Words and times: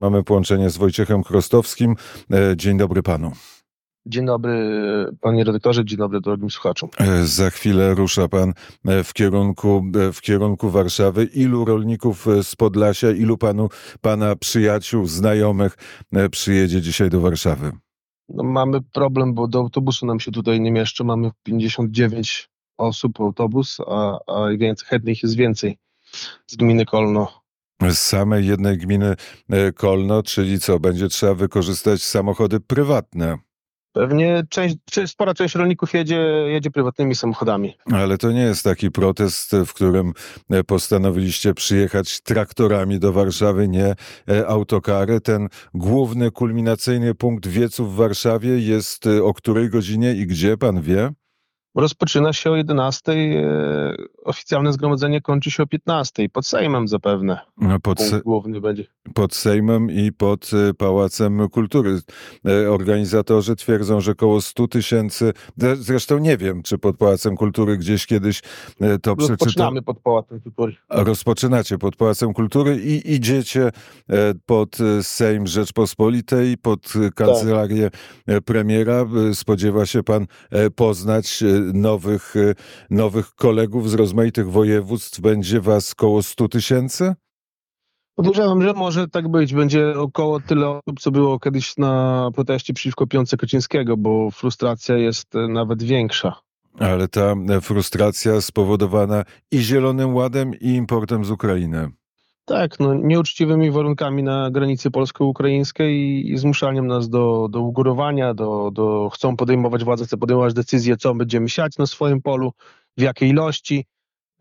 Mamy 0.00 0.24
połączenie 0.24 0.70
z 0.70 0.76
Wojciechem 0.76 1.22
Chrostowskim. 1.22 1.94
E, 2.32 2.56
dzień 2.56 2.78
dobry 2.78 3.02
panu. 3.02 3.32
Dzień 4.06 4.26
dobry 4.26 4.80
panie 5.20 5.44
redaktorze, 5.44 5.84
dzień 5.84 5.98
dobry 5.98 6.20
drogim 6.20 6.50
słuchaczom. 6.50 6.90
E, 6.98 7.24
za 7.26 7.50
chwilę 7.50 7.94
rusza 7.94 8.28
pan 8.28 8.52
e, 8.86 9.04
w 9.04 9.12
kierunku, 9.12 9.84
w 10.12 10.20
kierunku 10.20 10.70
Warszawy. 10.70 11.24
Ilu 11.24 11.64
rolników 11.64 12.26
z 12.42 12.56
Podlasia, 12.56 13.10
ilu 13.10 13.38
panu, 13.38 13.68
pana 14.00 14.36
przyjaciół, 14.36 15.06
znajomych 15.06 15.76
przyjedzie 16.30 16.80
dzisiaj 16.80 17.10
do 17.10 17.20
Warszawy? 17.20 17.72
No, 18.28 18.44
mamy 18.44 18.80
problem, 18.92 19.34
bo 19.34 19.48
do 19.48 19.58
autobusu 19.58 20.06
nam 20.06 20.20
się 20.20 20.30
tutaj 20.30 20.60
nie 20.60 20.72
mieszczy. 20.72 21.04
Mamy 21.04 21.30
59 21.42 22.50
osób 22.78 23.20
autobus, 23.20 23.78
a, 23.86 24.18
a 24.26 24.48
więcej, 24.58 24.88
chętnych 24.88 25.22
jest 25.22 25.36
więcej 25.36 25.78
z 26.46 26.56
gminy 26.56 26.84
Kolno 26.84 27.39
z 27.88 27.98
samej 27.98 28.46
jednej 28.46 28.78
gminy 28.78 29.14
e, 29.50 29.72
Kolno, 29.72 30.22
czyli 30.22 30.60
co, 30.60 30.80
będzie 30.80 31.08
trzeba 31.08 31.34
wykorzystać 31.34 32.02
samochody 32.02 32.60
prywatne. 32.60 33.38
Pewnie 33.92 34.42
część, 34.48 34.76
spora 35.06 35.34
część 35.34 35.54
rolników 35.54 35.94
jedzie, 35.94 36.20
jedzie 36.46 36.70
prywatnymi 36.70 37.14
samochodami. 37.14 37.76
Ale 37.92 38.18
to 38.18 38.32
nie 38.32 38.40
jest 38.40 38.64
taki 38.64 38.90
protest, 38.90 39.56
w 39.66 39.72
którym 39.72 40.12
e, 40.50 40.64
postanowiliście 40.64 41.54
przyjechać 41.54 42.20
traktorami 42.20 42.98
do 42.98 43.12
Warszawy, 43.12 43.68
nie 43.68 43.94
e, 44.28 44.46
autokary. 44.46 45.20
Ten 45.20 45.48
główny, 45.74 46.30
kulminacyjny 46.30 47.14
punkt 47.14 47.46
wiecu 47.46 47.86
w 47.86 47.94
Warszawie 47.94 48.58
jest 48.58 49.06
o 49.22 49.34
której 49.34 49.70
godzinie 49.70 50.12
i 50.12 50.26
gdzie, 50.26 50.56
pan 50.56 50.82
wie? 50.82 51.10
Rozpoczyna 51.74 52.32
się 52.32 52.50
o 52.50 52.56
11. 52.56 53.12
E, 53.12 53.94
oficjalne 54.24 54.72
zgromadzenie 54.72 55.20
kończy 55.20 55.50
się 55.50 55.62
o 55.62 55.66
15. 55.66 56.28
Pod 56.28 56.46
Sejmem 56.46 56.88
zapewne. 56.88 57.38
No, 57.58 57.80
pod, 57.80 58.00
se 58.00 58.20
główny 58.20 58.60
będzie. 58.60 58.84
Pod 59.14 59.34
Sejmem 59.34 59.90
i 59.90 60.12
pod 60.12 60.50
e, 60.70 60.74
Pałacem 60.74 61.48
Kultury. 61.48 62.00
E, 62.46 62.70
organizatorzy 62.70 63.56
twierdzą, 63.56 64.00
że 64.00 64.12
około 64.12 64.40
100 64.40 64.68
tysięcy. 64.68 65.32
Zresztą 65.74 66.18
nie 66.18 66.36
wiem, 66.36 66.62
czy 66.62 66.78
pod 66.78 66.96
Pałacem 66.96 67.36
Kultury 67.36 67.76
gdzieś 67.76 68.06
kiedyś 68.06 68.40
to 69.02 69.16
przeczytałem. 69.16 69.18
Rozpoczynamy 69.18 69.82
pod 69.82 70.00
Pałacem 70.00 70.40
Kultury. 70.40 70.76
Rozpoczynacie 70.90 71.78
pod 71.78 71.96
Pałacem 71.96 72.32
Kultury 72.32 72.76
i 72.76 73.14
idziecie 73.14 73.70
pod 74.46 74.78
Sejm 75.02 75.46
Rzeczpospolitej, 75.46 76.58
pod 76.58 76.92
kancelarię 77.14 77.90
tak. 78.26 78.40
premiera. 78.44 79.06
Spodziewa 79.32 79.86
się 79.86 80.02
pan 80.02 80.26
poznać 80.76 81.44
nowych, 81.74 82.36
y, 82.36 82.54
nowych 82.90 83.34
kolegów 83.34 83.90
z 83.90 83.94
rozmaitych 83.94 84.50
województw 84.50 85.20
będzie 85.20 85.60
was 85.60 85.94
koło 85.94 86.22
100 86.22 86.48
tysięcy? 86.48 87.14
Podejrzewam, 88.14 88.62
że 88.62 88.72
może 88.72 89.08
tak 89.08 89.28
być. 89.28 89.54
Będzie 89.54 89.98
około 89.98 90.40
tyle 90.40 90.68
osób, 90.68 91.00
co 91.00 91.10
było 91.10 91.38
kiedyś 91.38 91.76
na 91.76 92.30
proteście 92.34 92.74
przeciwko 92.74 93.06
Piące 93.06 93.36
Kaczyńskiego, 93.36 93.96
bo 93.96 94.30
frustracja 94.30 94.96
jest 94.96 95.34
e, 95.34 95.48
nawet 95.48 95.82
większa. 95.82 96.40
Ale 96.78 97.08
ta 97.08 97.34
e, 97.48 97.60
frustracja 97.60 98.40
spowodowana 98.40 99.24
i 99.50 99.58
Zielonym 99.58 100.14
Ładem, 100.14 100.54
i 100.60 100.68
importem 100.68 101.24
z 101.24 101.30
Ukrainy. 101.30 101.90
Tak, 102.50 102.80
no, 102.80 102.94
nieuczciwymi 102.94 103.70
warunkami 103.70 104.22
na 104.22 104.50
granicy 104.50 104.90
polsko-ukraińskiej 104.90 105.94
i, 105.96 106.32
i 106.32 106.38
zmuszaniem 106.38 106.86
nas 106.86 107.08
do, 107.08 107.48
do 107.50 107.60
ugórowania, 107.60 108.34
do, 108.34 108.70
do, 108.70 109.10
chcą 109.14 109.36
podejmować, 109.36 109.84
władze 109.84 110.04
chcą 110.04 110.18
podejmować 110.18 110.54
decyzje, 110.54 110.96
co 110.96 111.14
będziemy 111.14 111.48
siać 111.48 111.78
na 111.78 111.86
swoim 111.86 112.22
polu, 112.22 112.52
w 112.96 113.02
jakiej 113.02 113.28
ilości. 113.28 113.86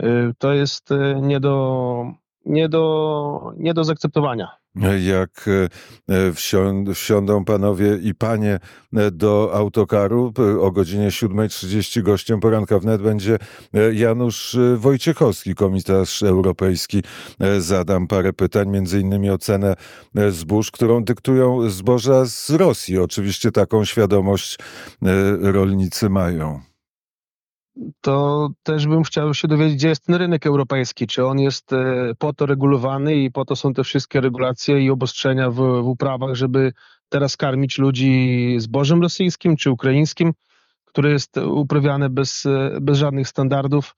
Y, 0.04 0.34
to 0.38 0.54
jest 0.54 0.92
y, 0.92 1.16
nie 1.22 1.40
do, 1.40 2.06
nie 2.46 2.70
do, 2.70 3.54
nie 3.58 3.74
do 3.74 3.84
zaakceptowania 3.84 4.59
jak 5.00 5.46
e, 6.10 6.34
wsiądą 6.94 7.46
panowie 7.46 7.98
i 8.02 8.16
panie 8.16 8.60
e, 8.94 9.12
do 9.12 9.52
autokaru 9.54 10.34
o 10.62 10.72
godzinie 10.72 11.08
7.30 11.08 12.02
gościem 12.02 12.40
poranka 12.40 12.80
wnet 12.80 13.02
będzie 13.02 13.38
e, 13.74 13.94
Janusz 13.94 14.58
Wojciechowski, 14.76 15.56
komisarz 15.56 16.24
europejski. 16.24 17.04
Zadam 17.60 18.08
parę 18.08 18.34
pytań, 18.34 18.70
między 18.70 19.00
innymi 19.00 19.30
o 19.30 19.38
cenę 19.38 19.76
zbóż, 20.30 20.72
którą 20.72 21.04
dyktują 21.04 21.70
zboża 21.70 22.26
z 22.26 22.50
Rosji. 22.50 23.00
Oczywiście 23.00 23.52
taką 23.52 23.86
świadomość 23.86 24.58
rolnicy 25.42 26.10
mają 26.10 26.60
to 28.02 28.50
też 28.64 28.88
bym 28.88 29.04
chciał 29.04 29.34
się 29.34 29.48
dowiedzieć, 29.48 29.76
gdzie 29.76 29.90
jest 29.90 30.06
ten 30.06 30.16
rynek 30.16 30.46
europejski. 30.46 31.08
Czy 31.08 31.26
on 31.26 31.40
jest 31.40 31.74
e, 31.74 32.12
po 32.18 32.34
to 32.34 32.46
regulowany 32.46 33.16
i 33.16 33.32
po 33.32 33.46
to 33.46 33.56
są 33.56 33.74
te 33.74 33.84
wszystkie 33.84 34.22
regulacje 34.22 34.82
i 34.82 34.90
obostrzenia 34.90 35.52
w, 35.52 35.56
w 35.56 35.88
uprawach, 35.88 36.36
żeby 36.36 36.74
teraz 37.10 37.38
karmić 37.38 37.78
ludzi 37.78 38.56
zbożem 38.60 39.02
rosyjskim 39.02 39.58
czy 39.58 39.72
ukraińskim, 39.72 40.34
które 40.86 41.12
jest 41.12 41.38
uprawiane 41.38 42.10
bez, 42.10 42.46
e, 42.46 42.78
bez 42.82 42.98
żadnych 42.98 43.28
standardów. 43.28 43.96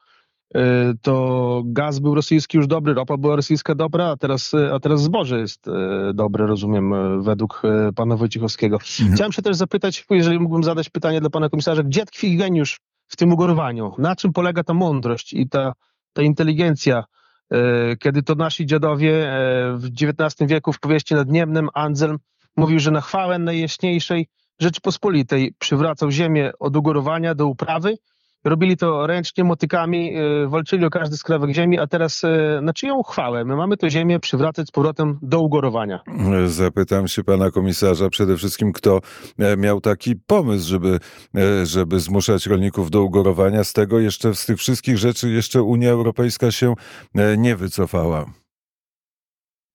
E, 0.55 0.93
to 1.01 1.61
gaz 1.65 1.99
był 1.99 2.15
rosyjski 2.15 2.57
już 2.57 2.67
dobry, 2.67 2.93
ropa 2.93 3.17
była 3.17 3.35
rosyjska 3.35 3.75
dobra, 3.75 4.05
a 4.07 4.17
teraz, 4.17 4.53
a 4.73 4.79
teraz 4.79 5.01
zboże 5.01 5.39
jest 5.39 5.65
dobre, 6.13 6.47
rozumiem, 6.47 6.93
według 7.23 7.61
pana 7.95 8.15
Wojciechowskiego. 8.15 8.75
Mhm. 8.75 9.15
Chciałem 9.15 9.31
się 9.31 9.41
też 9.41 9.55
zapytać, 9.55 10.05
jeżeli 10.09 10.39
mógłbym 10.39 10.63
zadać 10.63 10.89
pytanie 10.89 11.21
dla 11.21 11.29
pana 11.29 11.49
komisarza, 11.49 11.83
gdzie 11.83 12.05
tkwi 12.05 12.37
geniusz 12.37 12.79
w 13.11 13.16
tym 13.16 13.33
ugorowaniu. 13.33 13.94
Na 13.97 14.16
czym 14.16 14.33
polega 14.33 14.63
ta 14.63 14.73
mądrość 14.73 15.33
i 15.33 15.49
ta, 15.49 15.73
ta 16.13 16.22
inteligencja? 16.22 17.03
E, 17.51 17.95
kiedy 17.97 18.23
to 18.23 18.35
nasi 18.35 18.66
dziadowie 18.66 19.31
e, 19.31 19.77
w 19.77 19.85
XIX 19.85 20.49
wieku 20.49 20.73
w 20.73 20.79
powieści 20.79 21.16
nad 21.16 21.27
Niemnem 21.27 21.69
Anselm 21.73 22.17
mówił, 22.57 22.79
że 22.79 22.91
na 22.91 23.01
chwałę 23.01 23.39
najjaśniejszej 23.39 24.27
Rzeczypospolitej 24.59 25.53
przywracał 25.59 26.11
ziemię 26.11 26.51
od 26.59 26.75
ugorowania 26.75 27.35
do 27.35 27.47
uprawy 27.47 27.97
robili 28.44 28.78
to 28.78 29.07
ręcznie, 29.07 29.44
motykami, 29.44 30.18
y, 30.18 30.47
walczyli 30.47 30.85
o 30.85 30.90
każdy 30.90 31.18
skrawek 31.18 31.52
ziemi, 31.52 31.79
a 31.79 31.88
teraz 31.88 32.24
y, 32.24 32.59
na 32.62 32.74
czyją 32.74 33.03
chwałę? 33.03 33.46
My 33.46 33.56
mamy 33.56 33.78
tę 33.78 33.90
ziemię 33.90 34.19
przywracać 34.19 34.68
z 34.68 34.72
powrotem 34.72 35.19
do 35.22 35.40
ugorowania. 35.40 36.00
Zapytam 36.46 37.07
się 37.07 37.24
pana 37.24 37.52
komisarza 37.52 38.09
przede 38.09 38.38
wszystkim, 38.38 38.74
kto 38.74 39.00
e, 39.40 39.57
miał 39.57 39.81
taki 39.81 40.16
pomysł, 40.16 40.68
żeby, 40.68 41.00
e, 41.35 41.66
żeby 41.66 42.00
zmuszać 42.00 42.46
rolników 42.46 42.91
do 42.91 43.03
ugorowania. 43.03 43.63
Z 43.63 43.74
tego 43.74 44.00
jeszcze, 44.00 44.35
z 44.35 44.46
tych 44.46 44.58
wszystkich 44.58 44.97
rzeczy 44.97 45.29
jeszcze 45.29 45.63
Unia 45.63 45.90
Europejska 45.90 46.52
się 46.52 46.73
e, 47.16 47.38
nie 47.38 47.56
wycofała. 47.56 48.25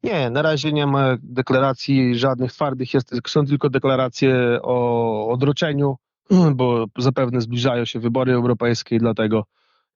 Nie, 0.03 0.31
na 0.31 0.43
razie 0.43 0.72
nie 0.72 0.87
ma 0.87 1.16
deklaracji 1.22 2.19
żadnych 2.19 2.53
twardych, 2.53 2.94
jest, 2.94 3.15
są 3.27 3.47
tylko 3.47 3.71
deklaracje 3.71 4.59
o 4.62 5.28
odroczeniu 5.28 5.97
bo 6.54 6.87
zapewne 6.98 7.41
zbliżają 7.41 7.84
się 7.84 8.00
wybory 8.00 8.32
europejskie 8.32 8.97
i 8.97 8.98
dlatego 8.98 9.44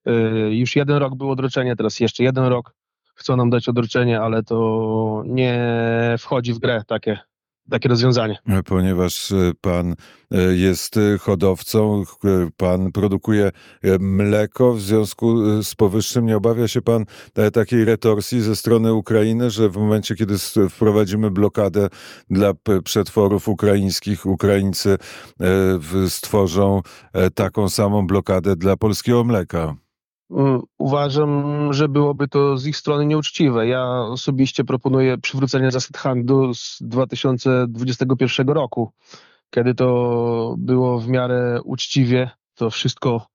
y, 0.07 0.11
już 0.51 0.75
jeden 0.75 0.97
rok 0.97 1.15
było 1.15 1.31
odroczenie, 1.31 1.75
teraz 1.75 1.99
jeszcze 1.99 2.23
jeden 2.23 2.45
rok 2.45 2.73
chcą 3.15 3.35
nam 3.35 3.49
dać 3.49 3.69
odroczenie, 3.69 4.21
ale 4.21 4.43
to 4.43 5.23
nie 5.25 5.59
wchodzi 6.19 6.53
w 6.53 6.59
grę 6.59 6.83
takie 6.87 7.19
takie 7.71 7.89
rozwiązanie. 7.89 8.37
Ponieważ 8.65 9.31
e, 9.31 9.51
pan 9.61 9.95
e, 10.31 10.41
jest 10.55 10.99
hodowcą, 11.19 12.03
pan 12.57 12.91
produkuje 12.91 13.45
e, 13.45 13.97
mleko, 13.99 14.73
w 14.73 14.81
związku 14.81 15.35
z 15.63 15.75
powyższym 15.75 16.25
nie 16.25 16.37
obawia 16.37 16.67
się 16.67 16.81
pan 16.81 17.05
takiej 17.53 17.85
retorsji 17.85 18.41
ze 18.41 18.55
strony 18.55 18.93
Ukrainy, 18.93 19.49
że 19.49 19.69
w 19.69 19.77
momencie, 19.77 20.15
kiedy 20.15 20.35
wprowadzimy 20.69 21.31
blokadę 21.31 21.87
dla 22.29 22.53
przetworów 22.83 23.47
ukraińskich, 23.47 24.25
Ukraińcy 24.25 24.97
stworzą 26.09 26.81
taką 27.35 27.69
samą 27.69 28.07
blokadę 28.07 28.55
dla 28.55 28.77
polskiego 28.77 29.23
mleka? 29.23 29.75
Mm, 30.31 30.61
uważam, 30.77 31.73
że 31.73 31.89
byłoby 31.89 32.27
to 32.27 32.57
z 32.57 32.65
ich 32.65 32.77
strony 32.77 33.05
nieuczciwe. 33.05 33.67
Ja 33.67 33.85
osobiście 34.01 34.63
proponuję 34.63 35.17
przywrócenie 35.17 35.71
zasad 35.71 35.97
handlu 35.97 36.53
z 36.53 36.77
2021 36.81 38.49
roku, 38.49 38.91
kiedy 39.49 39.75
to 39.75 40.55
było 40.57 40.99
w 40.99 41.07
miarę 41.07 41.59
uczciwie 41.63 42.29
to 42.55 42.69
wszystko 42.69 43.27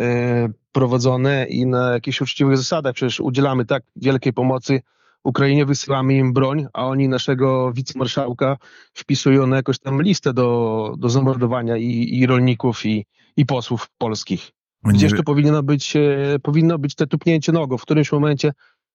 e, 0.00 0.48
prowadzone 0.72 1.46
i 1.46 1.66
na 1.66 1.92
jakichś 1.92 2.20
uczciwych 2.20 2.56
zasadach. 2.56 2.94
Przecież 2.94 3.20
udzielamy 3.20 3.64
tak 3.64 3.82
wielkiej 3.96 4.32
pomocy 4.32 4.80
Ukrainie, 5.24 5.66
wysyłamy 5.66 6.14
im 6.14 6.32
broń, 6.32 6.66
a 6.72 6.86
oni 6.86 7.08
naszego 7.08 7.72
wicemarszałka 7.72 8.56
wpisują 8.94 9.46
na 9.46 9.56
jakąś 9.56 9.78
tam 9.78 10.02
listę 10.02 10.32
do, 10.32 10.94
do 10.98 11.08
zamordowania 11.08 11.76
i, 11.76 12.18
i 12.18 12.26
rolników, 12.26 12.86
i, 12.86 13.06
i 13.36 13.46
posłów 13.46 13.88
polskich. 13.98 14.55
Gdzieś 14.84 15.12
tu 15.12 15.24
powinno 15.24 15.62
być, 15.62 15.96
e, 15.96 16.38
powinno 16.42 16.78
być 16.78 16.94
te 16.94 17.06
tupnięcie 17.06 17.52
nogą. 17.52 17.78
W 17.78 17.82
którymś 17.82 18.12
momencie 18.12 18.52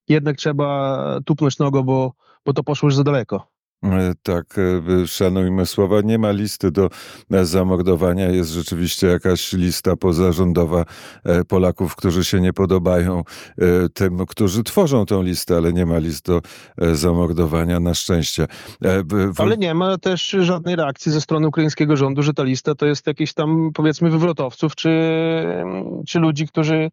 jednak 0.10 0.38
trzeba 0.38 1.20
tupnąć 1.26 1.60
nogą, 1.60 1.84
bo, 1.84 2.14
bo 2.46 2.54
to 2.54 2.64
poszło 2.64 2.88
już 2.88 2.96
za 2.96 3.04
daleko. 3.04 3.51
Tak, 4.24 4.56
e, 5.04 5.08
szanujmy 5.08 5.66
słowa. 5.66 6.02
Nie 6.02 6.18
ma 6.18 6.32
listy 6.32 6.72
do 6.72 6.90
e, 7.32 7.46
zamordowania. 7.46 8.30
Jest 8.30 8.52
rzeczywiście 8.52 9.08
jakaś 9.08 9.54
lista 9.54 9.96
pozarządowa 9.96 10.86
e, 11.24 11.44
Polaków, 11.46 11.96
którzy 11.96 12.24
się 12.24 12.42
nie 12.42 12.54
podobają 12.54 13.24
tym, 13.94 14.26
którzy 14.26 14.64
tworzą 14.64 15.06
tę 15.06 15.24
listę, 15.24 15.58
ale 15.58 15.74
nie 15.74 15.86
ma 15.86 15.98
list 15.98 16.26
do 16.26 16.42
zamordowania 16.94 17.80
na 17.80 17.94
szczęście. 17.94 18.48
W- 18.82 19.42
Ale 19.42 19.58
nie 19.58 19.74
ma 19.74 19.98
też 19.98 20.36
żadnej 20.40 20.76
reakcji 20.76 21.12
ze 21.12 21.22
strony 21.22 21.48
ukraińskiego 21.48 21.98
rządu, 21.98 22.24
że 22.24 22.34
ta 22.34 22.44
lista 22.44 22.76
to 22.76 22.86
jest 22.86 23.08
jakiś 23.08 23.34
tam 23.34 23.72
powiedzmy 23.74 24.10
wywrotowców, 24.10 24.76
czy, 24.76 24.90
czy 26.08 26.20
ludzi, 26.20 26.48
którzy 26.48 26.92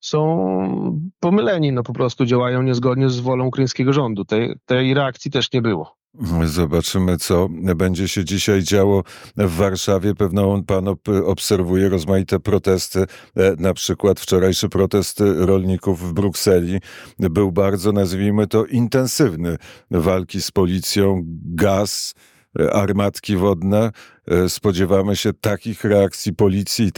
są 0.00 1.12
pomyleni, 1.20 1.72
no 1.72 1.82
po 1.82 1.92
prostu 1.92 2.24
działają 2.26 2.62
niezgodnie 2.62 3.10
z 3.10 3.20
wolą 3.20 3.46
ukraińskiego 3.46 3.92
rządu. 3.92 4.24
Tej, 4.24 4.54
tej 4.66 4.94
reakcji 4.94 5.30
też 5.30 5.52
nie 5.52 5.62
było. 5.62 5.97
Zobaczymy, 6.44 7.16
co 7.16 7.48
będzie 7.76 8.08
się 8.08 8.24
dzisiaj 8.24 8.62
działo 8.62 9.02
w 9.36 9.56
Warszawie. 9.56 10.14
Pewno 10.14 10.62
pan 10.66 10.88
ob- 10.88 11.08
obserwuje 11.24 11.88
rozmaite 11.88 12.40
protesty. 12.40 13.04
E, 13.36 13.56
Na 13.58 13.74
przykład 13.74 14.20
wczorajszy 14.20 14.68
protest 14.68 15.20
rolników 15.36 16.08
w 16.08 16.12
Brukseli 16.12 16.78
był 17.18 17.52
bardzo, 17.52 17.92
nazwijmy 17.92 18.46
to, 18.46 18.64
intensywny. 18.66 19.56
Walki 19.90 20.42
z 20.42 20.50
policją, 20.50 21.22
gaz, 21.44 22.14
e, 22.60 22.72
armatki 22.72 23.36
wodne. 23.36 23.90
E, 24.28 24.48
Spodziewamy 24.48 25.16
się 25.16 25.32
takich 25.32 25.84
reakcji 25.84 26.34
policji 26.34 26.86
i 26.86 26.92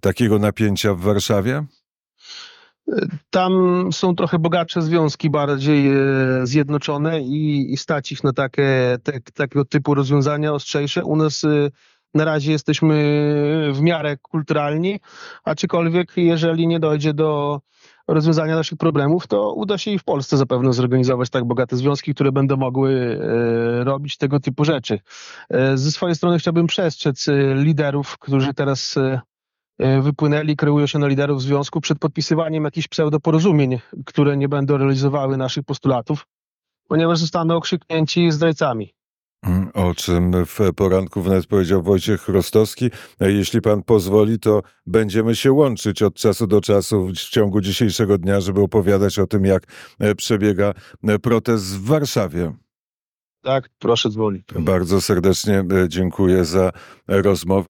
takiego 0.00 0.38
napięcia 0.38 0.94
w 0.94 1.00
Warszawie? 1.00 1.64
Tam 3.30 3.52
są 3.92 4.14
trochę 4.14 4.38
bogatsze 4.38 4.82
związki, 4.82 5.30
bardziej 5.30 5.88
e, 5.88 5.96
zjednoczone 6.42 7.20
i, 7.20 7.72
i 7.72 7.76
stać 7.76 8.12
ich 8.12 8.24
na 8.24 8.32
takie, 8.32 8.98
te, 9.02 9.20
takiego 9.34 9.64
typu 9.64 9.94
rozwiązania 9.94 10.52
ostrzejsze. 10.52 11.04
U 11.04 11.16
nas 11.16 11.44
e, 11.44 11.48
na 12.14 12.24
razie 12.24 12.52
jesteśmy 12.52 12.94
w 13.72 13.80
miarę 13.80 14.16
kulturalni, 14.16 15.00
aczkolwiek 15.44 16.12
jeżeli 16.16 16.66
nie 16.66 16.80
dojdzie 16.80 17.14
do 17.14 17.60
rozwiązania 18.08 18.56
naszych 18.56 18.78
problemów, 18.78 19.26
to 19.26 19.52
uda 19.52 19.78
się 19.78 19.90
i 19.90 19.98
w 19.98 20.04
Polsce 20.04 20.36
zapewne 20.36 20.72
zorganizować 20.72 21.30
tak 21.30 21.44
bogate 21.44 21.76
związki, 21.76 22.14
które 22.14 22.32
będą 22.32 22.56
mogły 22.56 23.20
e, 23.80 23.84
robić 23.84 24.16
tego 24.16 24.40
typu 24.40 24.64
rzeczy. 24.64 24.98
Ze 25.74 25.90
swojej 25.90 26.16
strony 26.16 26.38
chciałbym 26.38 26.66
przestrzec 26.66 27.26
liderów, 27.54 28.18
którzy 28.18 28.54
teraz 28.54 28.98
wypłynęli, 29.78 30.56
kreują 30.56 30.86
się 30.86 30.98
na 30.98 31.06
liderów 31.06 31.42
związku 31.42 31.80
przed 31.80 31.98
podpisywaniem 31.98 32.64
jakichś 32.64 32.88
pseudoporozumień, 32.88 33.78
które 34.06 34.36
nie 34.36 34.48
będą 34.48 34.76
realizowały 34.76 35.36
naszych 35.36 35.64
postulatów, 35.64 36.26
ponieważ 36.88 37.18
zostaną 37.18 37.56
okrzyknięci 37.56 38.30
zdrajcami. 38.30 38.94
Mm, 39.46 39.70
O 39.74 39.94
czym 39.94 40.32
w 40.46 40.58
poranku 40.76 41.22
wnet 41.22 41.46
powiedział 41.46 41.82
Wojciech 41.82 42.28
Rostowski. 42.28 42.90
E, 43.20 43.32
Jeśli 43.32 43.60
pan 43.60 43.82
pozwoli, 43.82 44.38
to 44.38 44.62
będziemy 44.86 45.36
się 45.36 45.52
łączyć 45.52 46.02
od 46.02 46.14
czasu 46.14 46.46
do 46.46 46.60
czasu 46.60 47.06
w 47.06 47.12
ciągu 47.14 47.60
dzisiejszego 47.60 48.18
dnia, 48.18 48.40
żeby 48.40 48.60
opowiadać 48.60 49.18
o 49.18 49.26
tym, 49.26 49.44
jak 49.44 49.62
e, 49.98 50.14
przebiega 50.14 50.72
e, 51.08 51.18
protest 51.18 51.64
w 51.64 51.84
Warszawie. 51.86 52.52
Tak, 53.44 53.68
proszę 53.78 54.10
dzwonić. 54.10 54.42
Bardzo 54.58 55.00
serdecznie 55.00 55.58
e, 55.58 55.88
dziękuję 55.88 56.44
za 56.44 56.70
e, 57.08 57.22
rozmowę. 57.22 57.60